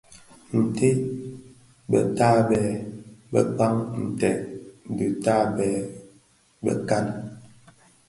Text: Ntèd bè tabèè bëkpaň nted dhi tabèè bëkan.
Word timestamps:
Ntèd 0.63 0.97
bè 1.89 1.99
tabèè 2.17 2.69
bëkpaň 3.31 3.75
nted 4.09 4.39
dhi 4.97 5.07
tabèè 5.23 5.73
bëkan. 6.63 7.05